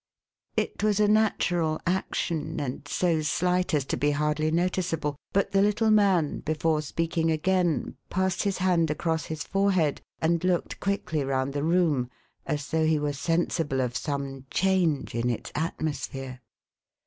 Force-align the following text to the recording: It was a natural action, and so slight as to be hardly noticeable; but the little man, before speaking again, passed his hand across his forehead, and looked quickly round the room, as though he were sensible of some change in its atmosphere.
It 0.57 0.81
was 0.83 0.99
a 0.99 1.07
natural 1.07 1.79
action, 1.85 2.59
and 2.59 2.87
so 2.87 3.21
slight 3.21 3.71
as 3.75 3.85
to 3.85 3.95
be 3.97 4.09
hardly 4.09 4.49
noticeable; 4.49 5.15
but 5.31 5.51
the 5.51 5.61
little 5.61 5.91
man, 5.91 6.39
before 6.39 6.81
speaking 6.81 7.29
again, 7.29 7.95
passed 8.09 8.41
his 8.41 8.57
hand 8.57 8.89
across 8.89 9.25
his 9.25 9.43
forehead, 9.43 10.01
and 10.19 10.43
looked 10.43 10.79
quickly 10.79 11.23
round 11.23 11.53
the 11.53 11.61
room, 11.63 12.09
as 12.47 12.71
though 12.71 12.87
he 12.87 12.97
were 12.97 13.13
sensible 13.13 13.79
of 13.79 13.95
some 13.95 14.47
change 14.49 15.13
in 15.13 15.29
its 15.29 15.51
atmosphere. 15.53 16.41